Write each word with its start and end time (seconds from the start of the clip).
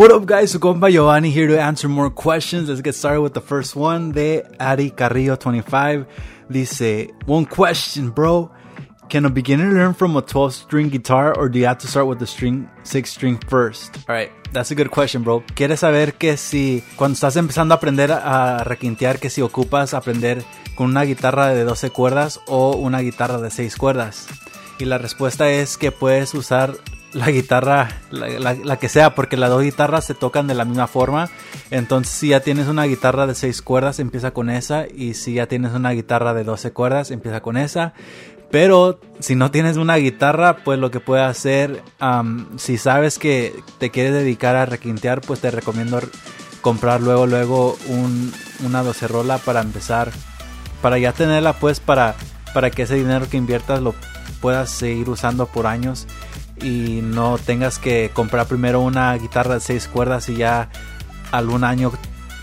What 0.00 0.12
up, 0.12 0.24
guys? 0.24 0.52
Su 0.52 0.58
compa 0.58 0.90
Giovanni 0.90 1.30
here 1.30 1.46
to 1.48 1.60
answer 1.60 1.86
more 1.86 2.08
questions. 2.08 2.70
Let's 2.70 2.80
get 2.80 2.94
started 2.94 3.20
with 3.20 3.34
the 3.34 3.42
first 3.42 3.76
one 3.76 4.12
de 4.12 4.42
Ari 4.58 4.92
Carrillo 4.92 5.36
25. 5.36 6.06
Dice, 6.50 7.12
one 7.26 7.44
question, 7.44 8.08
bro. 8.08 8.50
Can 9.10 9.26
a 9.26 9.28
beginner 9.28 9.70
learn 9.70 9.92
from 9.92 10.16
a 10.16 10.22
12 10.22 10.54
string 10.54 10.88
guitar 10.88 11.36
or 11.36 11.50
do 11.50 11.58
you 11.58 11.66
have 11.66 11.76
to 11.80 11.86
start 11.86 12.06
with 12.06 12.18
the 12.18 12.26
string 12.26 12.66
6 12.82 13.10
string 13.10 13.38
first? 13.46 13.98
Alright, 14.08 14.30
that's 14.54 14.70
a 14.70 14.74
good 14.74 14.90
question, 14.90 15.22
bro. 15.22 15.42
¿Quieres 15.54 15.80
saber 15.80 16.14
que 16.14 16.38
si 16.38 16.82
cuando 16.96 17.12
estás 17.12 17.36
empezando 17.36 17.74
a 17.74 17.76
aprender 17.76 18.10
a 18.10 18.64
requintear 18.64 19.18
que 19.18 19.28
si 19.28 19.42
ocupas 19.42 19.92
aprender 19.92 20.42
con 20.76 20.88
una 20.88 21.02
guitarra 21.02 21.48
de 21.48 21.64
12 21.64 21.90
cuerdas 21.90 22.40
o 22.46 22.74
una 22.74 23.00
guitarra 23.00 23.38
de 23.38 23.50
6 23.50 23.76
cuerdas? 23.76 24.28
Y 24.78 24.86
la 24.86 24.96
respuesta 24.96 25.50
es 25.50 25.76
que 25.76 25.92
puedes 25.92 26.32
usar 26.32 26.72
la 27.12 27.30
guitarra, 27.30 27.88
la, 28.10 28.76
que 28.76 28.88
sea, 28.88 29.14
porque 29.14 29.36
las 29.36 29.50
dos 29.50 29.62
guitarras 29.62 30.04
se 30.04 30.14
tocan 30.14 30.46
de 30.46 30.54
la 30.54 30.64
misma 30.64 30.86
forma. 30.86 31.28
Entonces, 31.70 32.14
si 32.14 32.28
ya 32.28 32.40
tienes 32.40 32.68
una 32.68 32.84
guitarra 32.84 33.26
de 33.26 33.34
6 33.34 33.62
cuerdas, 33.62 33.98
empieza 33.98 34.32
con 34.32 34.50
esa. 34.50 34.86
Y 34.86 35.14
si 35.14 35.34
ya 35.34 35.46
tienes 35.46 35.72
una 35.72 35.90
guitarra 35.90 36.34
de 36.34 36.44
12 36.44 36.72
cuerdas, 36.72 37.10
empieza 37.10 37.40
con 37.40 37.56
esa. 37.56 37.94
Pero 38.50 39.00
si 39.20 39.36
no 39.36 39.50
tienes 39.50 39.76
una 39.76 39.96
guitarra, 39.96 40.58
pues 40.64 40.78
lo 40.78 40.90
que 40.90 41.00
puedes 41.00 41.26
hacer, 41.26 41.82
si 42.56 42.78
sabes 42.78 43.18
que 43.18 43.54
te 43.78 43.90
quieres 43.90 44.12
dedicar 44.12 44.56
a 44.56 44.66
requintear, 44.66 45.20
pues 45.20 45.40
te 45.40 45.50
recomiendo 45.50 46.00
comprar 46.60 47.00
luego, 47.00 47.26
luego 47.26 47.78
un, 47.86 48.32
una 48.64 48.82
docerola 48.82 49.38
para 49.38 49.60
empezar. 49.60 50.10
Para 50.82 50.98
ya 50.98 51.12
tenerla, 51.12 51.52
pues 51.54 51.78
para, 51.78 52.16
para 52.52 52.70
que 52.70 52.82
ese 52.82 52.96
dinero 52.96 53.28
que 53.28 53.36
inviertas 53.36 53.80
lo 53.82 53.94
puedas 54.40 54.70
seguir 54.70 55.08
usando 55.10 55.46
por 55.46 55.66
años 55.66 56.06
y 56.62 57.00
no 57.02 57.38
tengas 57.38 57.78
que 57.78 58.10
comprar 58.12 58.46
primero 58.46 58.80
una 58.80 59.14
guitarra 59.14 59.54
de 59.54 59.60
seis 59.60 59.88
cuerdas 59.88 60.28
y 60.28 60.36
ya 60.36 60.70
algún 61.30 61.64
año 61.64 61.92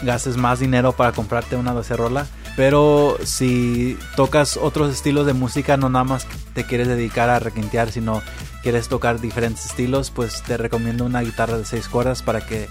gastes 0.02 0.38
más 0.38 0.60
dinero 0.60 0.94
para 0.94 1.12
comprarte 1.12 1.56
una 1.56 1.74
docerola. 1.74 2.28
Pero 2.56 3.18
si 3.24 3.98
tocas 4.16 4.58
otros 4.58 4.92
estilos 4.92 5.28
de 5.28 5.34
música, 5.34 5.78
no 5.78 5.90
nada 5.90 6.06
más 6.06 6.28
te 6.54 6.66
quieres 6.66 6.88
dedicar 6.88 7.30
a 7.30 7.40
requintear, 7.40 7.92
sino 7.92 8.24
quieres 8.64 8.88
tocar 8.88 9.22
diferentes 9.22 9.66
estilos, 9.66 10.10
pues 10.10 10.42
te 10.42 10.58
recomiendo 10.58 11.06
una 11.06 11.22
guitarra 11.22 11.58
de 11.58 11.66
seis 11.66 11.88
cuerdas 11.88 12.24
para 12.24 12.42
que 12.42 12.68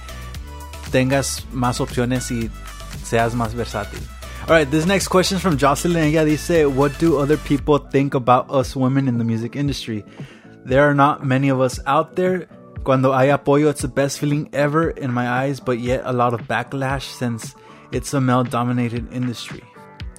tengas 0.91 1.47
más 1.53 1.81
opciones 1.81 2.31
y 2.31 2.51
seas 3.05 3.35
más 3.35 3.55
versátil. 3.55 4.01
Alright, 4.49 4.71
this 4.71 4.87
next 4.87 5.09
question 5.09 5.37
is 5.39 5.43
from 5.43 5.57
Jocelyn. 5.57 6.05
Ella 6.05 6.25
dice, 6.25 6.67
What 6.67 6.93
do 7.01 7.19
other 7.19 7.37
people 7.37 7.79
think 7.79 8.15
about 8.15 8.49
us 8.49 8.77
women 8.77 9.09
in 9.09 9.19
the 9.19 9.25
music 9.25 9.57
industry? 9.57 10.05
There 10.67 10.83
are 10.83 10.95
not 10.95 11.25
many 11.25 11.49
of 11.49 11.61
us 11.61 11.79
out 11.87 12.17
there. 12.17 12.49
Cuando 12.83 13.17
hay 13.17 13.29
apoyo, 13.29 13.71
it's 13.71 13.83
the 13.83 13.89
best 13.89 14.19
feeling 14.19 14.49
ever 14.53 14.91
in 14.91 15.15
my 15.15 15.29
eyes, 15.29 15.61
but 15.61 15.79
yet 15.79 16.03
a 16.05 16.13
lot 16.13 16.35
of 16.35 16.49
backlash 16.49 17.03
since 17.03 17.55
it's 17.93 18.13
a 18.15 18.21
male 18.21 18.43
dominated 18.43 19.07
industry. 19.13 19.63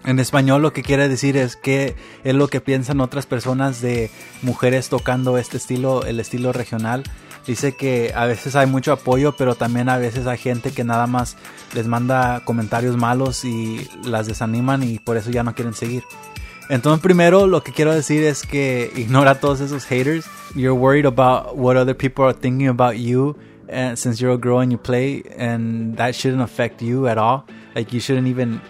En 0.06 0.20
español 0.20 0.62
lo 0.62 0.72
que 0.72 0.84
quiere 0.84 1.10
decir 1.10 1.36
es 1.36 1.58
que 1.58 1.98
es 2.24 2.34
lo 2.34 2.48
que 2.48 2.62
piensan 2.62 3.02
otras 3.02 3.26
personas 3.26 3.82
de 3.82 4.10
mujeres 4.42 4.88
tocando 4.88 5.38
este 5.38 5.58
estilo, 5.58 6.06
el 6.06 6.18
estilo 6.22 6.54
regional. 6.54 7.04
Dice 7.46 7.76
que 7.76 8.14
a 8.16 8.26
veces 8.26 8.56
hay 8.56 8.68
mucho 8.68 8.94
apoyo, 8.94 9.36
pero 9.36 9.56
también 9.56 9.90
a 9.90 9.98
veces 9.98 10.28
hay 10.28 10.38
gente 10.38 10.72
que 10.72 10.86
nada 10.86 11.08
más 11.08 11.36
les 11.74 11.88
manda 11.88 12.46
comentarios 12.46 12.96
malos 12.96 13.44
y 13.44 13.86
las 14.06 14.28
desaniman 14.28 14.82
y 14.82 15.00
por 15.00 15.18
eso 15.18 15.30
ya 15.30 15.44
no 15.44 15.56
quieren 15.56 15.74
seguir. 15.74 16.04
Entonces, 16.70 17.02
primero 17.02 17.48
lo 17.48 17.64
que 17.64 17.72
quiero 17.72 17.94
decir 17.94 18.24
es 18.24 18.44
que 18.44 18.92
ignora 18.96 19.32
a 19.32 19.40
todos 19.40 19.62
esos 19.62 19.86
haters. 19.86 20.26
You're 20.54 20.78
worried 20.78 21.06
about 21.06 21.56
what 21.56 21.78
other 21.78 21.96
people 21.96 22.26
are 22.26 22.34
thinking 22.34 22.68
about 22.68 22.98
you 22.98 23.38
and 23.70 23.94
eh, 23.94 23.96
since 23.96 24.22
you're 24.22 24.34
a 24.34 24.38
girl 24.38 24.60
and 24.60 24.72
you 24.72 24.78
play, 24.78 25.24
and 25.38 25.96
that 25.98 26.16
shouldn't 26.16 26.42
affect 26.42 26.82
you 26.82 27.08
at 27.08 27.18
all. 27.18 27.46
Like, 27.76 27.94
you 27.94 28.00
shouldn't 28.00 28.28
even 28.28 28.62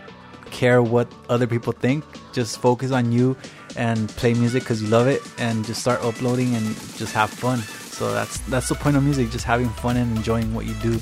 care 0.52 0.82
what 0.82 1.08
other 1.30 1.48
people 1.48 1.74
think. 1.74 2.04
Just 2.34 2.60
focus 2.60 2.92
on 2.92 3.12
you 3.12 3.36
and 3.76 4.10
play 4.18 4.34
music 4.34 4.64
because 4.64 4.82
you 4.82 4.90
love 4.90 5.08
it, 5.08 5.22
and 5.38 5.66
just 5.66 5.82
start 5.82 6.04
uploading 6.04 6.56
and 6.56 6.76
just 6.98 7.14
have 7.14 7.30
fun. 7.30 7.60
So 7.92 8.12
that's 8.14 8.40
that's 8.50 8.70
the 8.70 8.76
point 8.76 8.96
of 8.96 9.04
music, 9.04 9.32
just 9.32 9.46
having 9.46 9.70
fun 9.70 9.98
and 9.98 10.16
enjoying 10.18 10.54
what 10.54 10.66
you 10.66 10.74
do. 10.82 11.00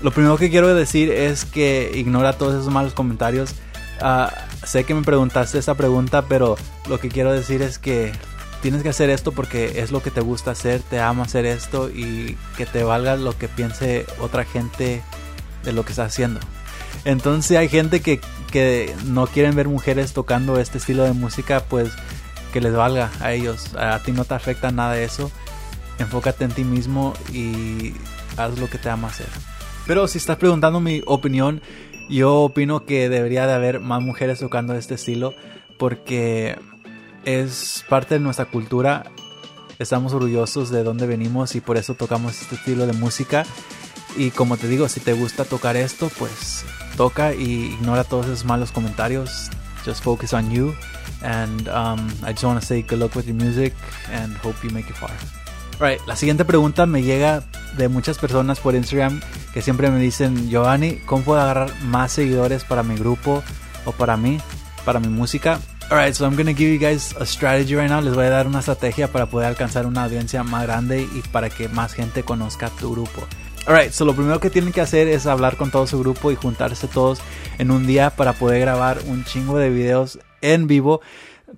Lo 0.00 0.10
primero 0.10 0.36
que 0.36 0.48
quiero 0.48 0.74
decir 0.74 1.10
es 1.10 1.44
que 1.44 1.90
ignora 1.94 2.32
todos 2.38 2.54
esos 2.54 2.72
malos 2.72 2.94
comentarios. 2.94 3.54
Uh, 4.00 4.30
sé 4.64 4.84
que 4.84 4.94
me 4.94 5.02
preguntaste 5.02 5.58
esta 5.58 5.74
pregunta, 5.74 6.22
pero 6.22 6.56
lo 6.88 6.98
que 6.98 7.08
quiero 7.08 7.32
decir 7.32 7.62
es 7.62 7.78
que 7.78 8.12
tienes 8.62 8.82
que 8.82 8.88
hacer 8.88 9.10
esto 9.10 9.32
porque 9.32 9.80
es 9.80 9.90
lo 9.90 10.02
que 10.02 10.10
te 10.10 10.20
gusta 10.20 10.52
hacer, 10.52 10.80
te 10.82 11.00
ama 11.00 11.24
hacer 11.24 11.46
esto 11.46 11.90
y 11.90 12.36
que 12.56 12.66
te 12.66 12.82
valga 12.82 13.16
lo 13.16 13.36
que 13.36 13.48
piense 13.48 14.06
otra 14.20 14.44
gente 14.44 15.02
de 15.64 15.72
lo 15.72 15.84
que 15.84 15.92
estás 15.92 16.12
haciendo. 16.12 16.40
Entonces 17.04 17.56
hay 17.56 17.68
gente 17.68 18.00
que, 18.00 18.20
que 18.50 18.94
no 19.04 19.26
quieren 19.26 19.54
ver 19.54 19.68
mujeres 19.68 20.12
tocando 20.12 20.58
este 20.58 20.78
estilo 20.78 21.04
de 21.04 21.12
música, 21.12 21.60
pues 21.60 21.92
que 22.52 22.60
les 22.60 22.72
valga 22.72 23.10
a 23.20 23.32
ellos. 23.32 23.74
A 23.76 24.00
ti 24.02 24.12
no 24.12 24.24
te 24.24 24.34
afecta 24.34 24.70
nada 24.70 24.98
eso. 24.98 25.30
Enfócate 25.98 26.44
en 26.44 26.52
ti 26.52 26.64
mismo 26.64 27.14
y 27.32 27.94
haz 28.36 28.58
lo 28.58 28.68
que 28.68 28.78
te 28.78 28.88
ama 28.88 29.08
hacer. 29.08 29.28
Pero 29.86 30.06
si 30.06 30.18
estás 30.18 30.36
preguntando 30.36 30.80
mi 30.80 31.02
opinión, 31.06 31.62
yo 32.08 32.36
opino 32.36 32.84
que 32.84 33.08
debería 33.08 33.46
de 33.46 33.52
haber 33.52 33.80
más 33.80 34.02
mujeres 34.02 34.38
tocando 34.38 34.74
este 34.74 34.94
estilo 34.94 35.34
porque 35.78 36.58
es 37.24 37.84
parte 37.88 38.14
de 38.14 38.20
nuestra 38.20 38.46
cultura. 38.46 39.04
Estamos 39.78 40.12
orgullosos 40.12 40.70
de 40.70 40.82
dónde 40.82 41.06
venimos 41.06 41.54
y 41.54 41.60
por 41.60 41.76
eso 41.76 41.94
tocamos 41.94 42.40
este 42.40 42.56
estilo 42.56 42.86
de 42.86 42.94
música. 42.94 43.44
Y 44.16 44.30
como 44.30 44.56
te 44.56 44.66
digo, 44.66 44.88
si 44.88 45.00
te 45.00 45.12
gusta 45.12 45.44
tocar 45.44 45.76
esto, 45.76 46.10
pues 46.18 46.64
toca 46.96 47.34
y 47.34 47.76
ignora 47.78 48.04
todos 48.04 48.26
esos 48.26 48.44
malos 48.44 48.72
comentarios. 48.72 49.50
Just 49.84 50.02
focus 50.02 50.32
on 50.32 50.50
you. 50.50 50.74
And 51.22 51.68
um, 51.68 52.08
I 52.26 52.32
just 52.32 52.44
want 52.44 52.60
to 52.60 52.66
say 52.66 52.82
good 52.82 52.98
luck 52.98 53.14
with 53.14 53.26
your 53.26 53.36
music 53.36 53.74
and 54.12 54.36
hope 54.38 54.56
you 54.64 54.70
make 54.70 54.88
it 54.88 54.96
far. 54.96 55.10
Right, 55.80 56.00
la 56.08 56.16
siguiente 56.16 56.44
pregunta 56.44 56.86
me 56.86 57.02
llega 57.02 57.44
de 57.76 57.88
muchas 57.88 58.18
personas 58.18 58.58
por 58.58 58.74
Instagram 58.74 59.20
siempre 59.62 59.90
me 59.90 59.98
dicen, 59.98 60.48
Giovanni, 60.48 60.96
¿cómo 61.06 61.24
puedo 61.24 61.40
agarrar 61.40 61.72
más 61.84 62.12
seguidores 62.12 62.64
para 62.64 62.82
mi 62.82 62.96
grupo 62.96 63.42
o 63.84 63.92
para 63.92 64.16
mí, 64.16 64.38
para 64.84 65.00
mi 65.00 65.08
música? 65.08 65.58
Alright, 65.90 66.12
so 66.12 66.26
I'm 66.26 66.36
gonna 66.36 66.52
give 66.52 66.70
you 66.70 66.78
guys 66.78 67.16
a 67.18 67.24
strategy 67.24 67.74
right 67.74 67.88
now. 67.88 68.02
Les 68.02 68.14
voy 68.14 68.26
a 68.26 68.30
dar 68.30 68.46
una 68.46 68.58
estrategia 68.58 69.10
para 69.10 69.26
poder 69.26 69.48
alcanzar 69.48 69.86
una 69.86 70.04
audiencia 70.04 70.42
más 70.42 70.64
grande 70.64 71.02
y 71.02 71.22
para 71.32 71.48
que 71.48 71.68
más 71.68 71.94
gente 71.94 72.22
conozca 72.22 72.68
tu 72.68 72.92
grupo. 72.92 73.26
Alright, 73.66 73.92
so 73.92 74.04
lo 74.04 74.14
primero 74.14 74.38
que 74.38 74.50
tienen 74.50 74.72
que 74.72 74.82
hacer 74.82 75.08
es 75.08 75.26
hablar 75.26 75.56
con 75.56 75.70
todo 75.70 75.86
su 75.86 75.98
grupo 75.98 76.30
y 76.30 76.36
juntarse 76.36 76.88
todos 76.88 77.20
en 77.58 77.70
un 77.70 77.86
día 77.86 78.10
para 78.10 78.34
poder 78.34 78.60
grabar 78.60 78.98
un 79.06 79.24
chingo 79.24 79.56
de 79.58 79.70
videos 79.70 80.18
en 80.42 80.66
vivo 80.66 81.00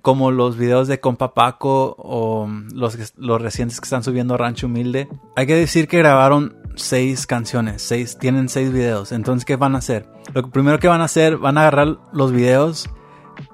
como 0.01 0.31
los 0.31 0.57
videos 0.57 0.87
de 0.87 0.99
Compa 0.99 1.33
Paco 1.33 1.95
o 1.97 2.49
los, 2.73 2.97
los 3.17 3.41
recientes 3.41 3.79
que 3.81 3.85
están 3.85 4.03
subiendo 4.03 4.37
Rancho 4.37 4.67
Humilde. 4.67 5.09
Hay 5.35 5.45
que 5.45 5.55
decir 5.55 5.87
que 5.87 5.97
grabaron 5.97 6.55
seis 6.81 7.25
canciones, 7.27 7.81
seis, 7.81 8.17
tienen 8.17 8.49
seis 8.49 8.71
videos. 8.71 9.11
Entonces, 9.11 9.45
¿qué 9.45 9.55
van 9.55 9.75
a 9.75 9.79
hacer? 9.79 10.07
Lo 10.33 10.49
primero 10.49 10.79
que 10.79 10.87
van 10.87 11.01
a 11.01 11.05
hacer, 11.05 11.37
van 11.37 11.57
a 11.57 11.61
agarrar 11.61 11.97
los 12.13 12.31
videos 12.31 12.89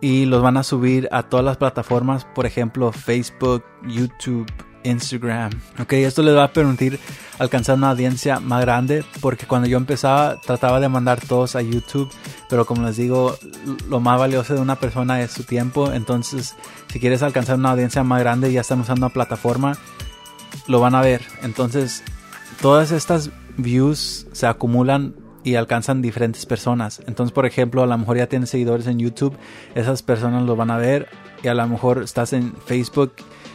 y 0.02 0.26
los 0.26 0.42
van 0.42 0.58
a 0.58 0.64
subir 0.64 1.08
a 1.12 1.24
todas 1.24 1.46
las 1.46 1.58
plataformas, 1.58 2.26
por 2.26 2.46
ejemplo, 2.46 2.92
Facebook, 2.92 3.64
YouTube, 3.88 4.46
Instagram. 4.84 5.52
Ok, 5.80 5.94
esto 5.94 6.24
les 6.24 6.36
va 6.36 6.46
a 6.46 6.54
permitir 6.54 7.00
alcanzar 7.40 7.78
una 7.78 7.92
audiencia 7.92 8.40
más 8.40 8.62
grande 8.62 9.04
porque 9.22 9.46
cuando 9.46 9.68
yo 9.68 9.78
empezaba 9.78 10.40
trataba 10.42 10.80
de 10.80 10.90
mandar 10.90 11.20
todos 11.20 11.56
a 11.56 11.62
YouTube, 11.62 12.10
pero 12.50 12.66
como 12.66 12.84
les 12.84 12.98
digo, 12.98 13.38
lo 13.90 14.00
más 14.00 14.20
valioso 14.20 14.54
de 14.54 14.62
una 14.62 14.78
persona 14.78 15.22
es 15.22 15.32
su 15.32 15.44
tiempo. 15.44 15.92
Entonces, 15.92 16.56
si 16.92 17.00
quieres 17.00 17.22
alcanzar 17.22 17.58
una 17.58 17.72
audiencia 17.72 18.04
más 18.04 18.20
grande 18.20 18.52
ya 18.52 18.62
están 18.62 18.80
usando 18.80 19.06
una 19.06 19.14
plataforma, 19.14 19.78
lo 20.68 20.80
van 20.80 20.96
a 20.96 21.02
ver. 21.02 21.22
Entonces, 21.44 22.04
todas 22.62 22.92
estas 22.92 23.30
views 23.58 24.28
se 24.32 24.48
acumulan 24.48 25.16
y 25.44 25.56
alcanzan 25.56 26.02
diferentes 26.02 26.46
personas. 26.46 27.02
Entonces, 27.08 27.34
por 27.34 27.46
ejemplo, 27.46 27.82
a 27.84 27.88
lo 27.88 27.98
mejor 27.98 28.18
ya 28.18 28.28
tienes 28.28 28.50
seguidores 28.50 28.88
en 28.88 29.00
YouTube, 29.00 29.36
esas 29.76 30.04
personas 30.04 30.44
lo 30.44 30.56
van 30.56 30.72
a 30.72 30.78
ver 30.78 31.08
y 31.44 31.48
a 31.48 31.54
lo 31.54 31.68
mejor 31.68 32.04
estás 32.04 32.34
en 32.34 32.54
Facebook 32.66 33.14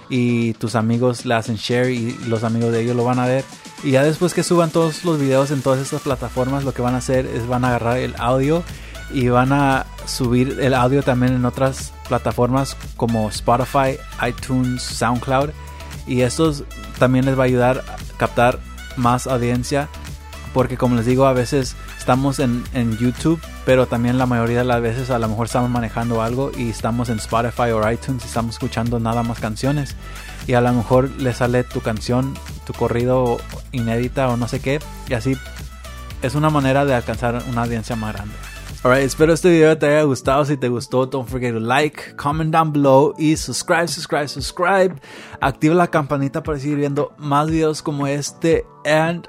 y 0.09 0.55
tus 0.55 0.75
amigos 0.75 1.27
le 1.27 1.35
hacen 1.35 1.57
share 1.57 1.91
y 1.91 2.17
los 2.29 2.45
amigos 2.45 2.73
de 2.73 2.83
ellos 2.83 2.97
lo 2.97 3.05
van 3.05 3.19
a 3.19 3.27
ver. 3.27 3.45
Y 3.85 3.93
ya 3.93 4.05
después 4.05 4.35
que 4.35 4.43
suban 4.43 4.71
todos 4.71 5.05
los 5.05 5.19
videos 5.19 5.51
en 5.51 5.63
todas 5.63 5.81
estas 5.81 6.03
plataformas, 6.03 6.65
lo 6.65 6.73
que 6.73 6.83
van 6.83 6.95
a 6.95 6.99
hacer 6.99 7.27
es 7.27 7.47
van 7.47 7.65
a 7.65 7.69
agarrar 7.69 7.99
el 7.99 8.15
audio 8.19 8.63
y 9.13 9.29
van 9.29 9.53
a 9.53 9.87
subir 10.07 10.59
el 10.61 10.75
audio 10.75 11.03
también 11.03 11.35
en 11.35 11.45
otras 11.45 11.93
plataformas 12.09 12.77
como 12.97 13.29
Spotify, 13.29 13.99
iTunes, 14.27 14.83
SoundCloud. 14.83 15.51
Y 16.07 16.23
esto 16.23 16.53
también 16.99 17.25
les 17.25 17.39
va 17.39 17.43
a 17.43 17.47
ayudar 17.47 17.85
a 17.87 18.17
captar 18.17 18.59
más 18.97 19.27
audiencia 19.27 19.89
porque 20.55 20.77
como 20.77 20.97
les 20.97 21.07
digo 21.07 21.27
a 21.27 21.33
veces 21.33 21.77
estamos 21.99 22.39
en, 22.39 22.63
en, 22.75 22.99
YouTube 22.99 23.41
pero 23.65 23.87
también 23.87 24.19
la 24.19 24.27
mayoría 24.27 24.59
de 24.59 24.65
las 24.65 24.83
veces 24.83 25.11
a 25.11 25.19
lo 25.19 25.29
mejor 25.29 25.47
estamos 25.47 25.71
manejando 25.71 26.21
algo 26.21 26.53
y 26.57 26.69
estamos 26.69 27.09
en 27.09 27.19
Spotify 27.19 27.71
o 27.71 27.91
iTunes 27.91 28.23
y 28.25 28.27
estamos 28.27 28.57
escuchando 28.57 29.01
nada 29.01 29.23
más 29.23 29.41
canciones 29.41 29.97
y 30.47 30.55
a 30.55 30.61
lo 30.61 30.73
mejor 30.73 31.11
le 31.13 31.33
sale 31.33 31.65
tu 31.65 31.81
canción 31.81 32.35
tu 32.67 32.73
corrido 32.75 33.39
inédita 33.73 34.29
o 34.29 34.37
no 34.37 34.47
sé 34.47 34.61
qué 34.61 34.79
y 35.09 35.15
así 35.15 35.37
es 36.23 36.35
una 36.35 36.51
manera 36.51 36.85
de 36.85 36.95
alcanzar 36.95 37.43
una 37.49 37.63
audiencia 37.63 37.97
más 37.97 38.15
grande. 38.15 38.35
Alright, 38.85 39.05
espero 39.05 39.33
este 39.33 39.49
video 39.49 39.79
te 39.79 39.87
haya 39.87 40.03
gustado. 40.03 40.45
Si 40.45 40.57
te 40.57 40.69
gustó, 40.69 41.07
don't 41.07 41.29
forget 41.29 41.53
to 41.53 41.61
like, 41.61 42.17
comment 42.17 42.51
down 42.51 42.73
below 42.73 43.15
y 43.17 43.37
subscribe, 43.37 43.87
subscribe, 43.87 44.27
subscribe. 44.27 45.01
Activa 45.41 45.77
la 45.77 45.87
campanita 45.87 46.43
para 46.43 46.59
seguir 46.59 46.79
viendo 46.79 47.15
más 47.17 47.49
videos 47.49 47.81
como 47.81 48.09
este. 48.09 48.67
And 48.85 49.29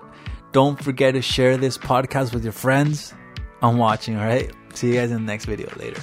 don't 0.54 0.82
forget 0.82 1.14
to 1.14 1.22
share 1.22 1.60
this 1.60 1.78
podcast 1.78 2.34
with 2.34 2.44
your 2.44 2.52
friends. 2.52 3.14
I'm 3.62 3.78
watching, 3.78 4.18
alright? 4.18 4.52
See 4.74 4.88
you 4.88 4.96
guys 4.96 5.12
in 5.12 5.18
the 5.18 5.32
next 5.32 5.46
video. 5.46 5.70
Later. 5.78 6.02